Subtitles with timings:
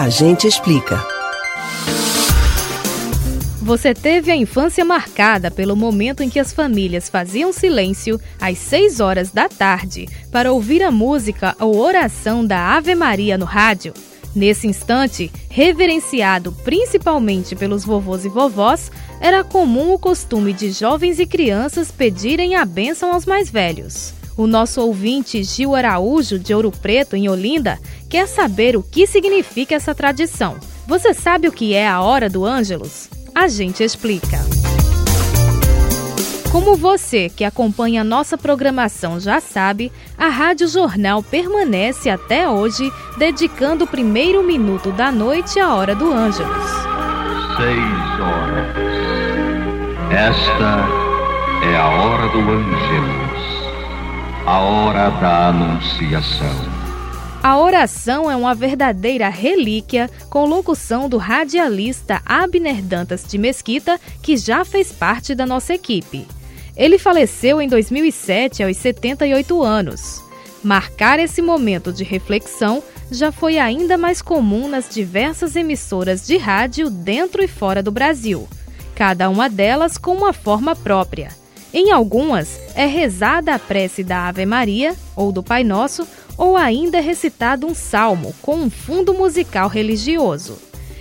[0.00, 1.04] A gente explica.
[3.60, 9.00] Você teve a infância marcada pelo momento em que as famílias faziam silêncio às 6
[9.00, 13.92] horas da tarde para ouvir a música ou oração da Ave Maria no rádio?
[14.36, 21.26] Nesse instante, reverenciado principalmente pelos vovôs e vovós, era comum o costume de jovens e
[21.26, 24.14] crianças pedirem a bênção aos mais velhos.
[24.38, 27.76] O nosso ouvinte Gil Araújo, de Ouro Preto, em Olinda,
[28.08, 30.56] quer saber o que significa essa tradição.
[30.86, 33.08] Você sabe o que é a Hora do Ângelus?
[33.34, 34.38] A gente explica.
[36.50, 43.84] Como você que acompanha nossa programação já sabe, a Rádio Jornal permanece até hoje dedicando
[43.84, 46.70] o primeiro minuto da noite à Hora do Ângelus.
[47.56, 48.88] Seis horas.
[50.10, 50.88] Esta
[51.70, 53.42] é a hora do Ângelus,
[54.46, 56.77] a hora da Anunciação.
[57.42, 64.36] A oração é uma verdadeira relíquia com locução do radialista Abner Dantas de Mesquita, que
[64.36, 66.26] já fez parte da nossa equipe.
[66.76, 70.22] Ele faleceu em 2007 aos 78 anos.
[70.64, 76.90] Marcar esse momento de reflexão já foi ainda mais comum nas diversas emissoras de rádio
[76.90, 78.48] dentro e fora do Brasil,
[78.96, 81.37] cada uma delas com uma forma própria.
[81.72, 86.98] Em algumas, é rezada a prece da Ave Maria ou do Pai Nosso ou ainda
[86.98, 90.58] é recitado um salmo com um fundo musical religioso.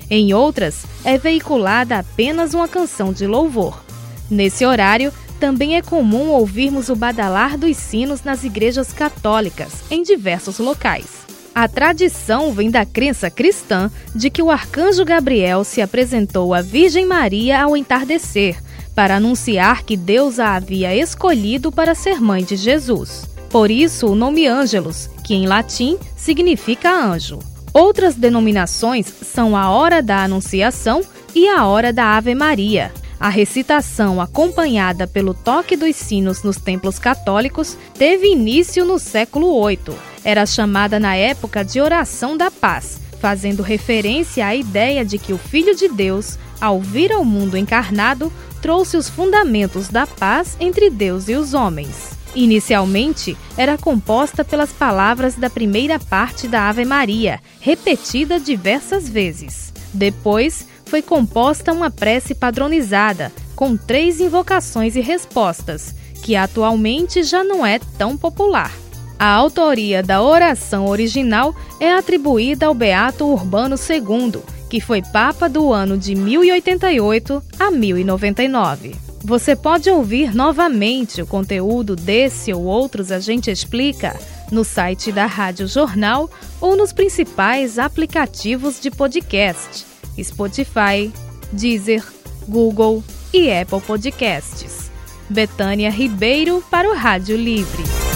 [0.09, 3.83] Em outras, é veiculada apenas uma canção de louvor.
[4.29, 10.59] Nesse horário, também é comum ouvirmos o badalar dos sinos nas igrejas católicas, em diversos
[10.59, 11.27] locais.
[11.53, 17.05] A tradição vem da crença cristã de que o arcanjo Gabriel se apresentou à Virgem
[17.05, 18.61] Maria ao entardecer,
[18.97, 23.29] para anunciar que Deus a havia escolhido para ser mãe de Jesus.
[23.47, 27.37] Por isso, o nome Ângelus, que em latim significa anjo.
[27.71, 31.03] Outras denominações são a hora da Anunciação
[31.35, 32.91] e a hora da Ave Maria.
[33.19, 39.95] A recitação, acompanhada pelo toque dos sinos nos templos católicos, teve início no século VIII.
[40.23, 45.37] Era chamada na época de oração da paz, fazendo referência à ideia de que o
[45.37, 51.29] Filho de Deus, ao vir ao mundo encarnado, trouxe os fundamentos da paz entre Deus
[51.29, 52.17] e os homens.
[52.35, 59.73] Inicialmente, era composta pelas palavras da primeira parte da Ave Maria, repetida diversas vezes.
[59.93, 67.65] Depois, foi composta uma prece padronizada, com três invocações e respostas, que atualmente já não
[67.65, 68.71] é tão popular.
[69.19, 75.71] A autoria da oração original é atribuída ao Beato Urbano II, que foi Papa do
[75.71, 78.95] ano de 1088 a 1099.
[79.23, 84.17] Você pode ouvir novamente o conteúdo desse ou outros A Gente Explica
[84.51, 86.29] no site da Rádio Jornal
[86.61, 89.85] ou nos principais aplicativos de podcast:
[90.21, 91.11] Spotify,
[91.51, 92.03] Deezer,
[92.47, 93.03] Google
[93.33, 94.89] e Apple Podcasts.
[95.29, 98.06] Betânia Ribeiro para o Rádio Livre.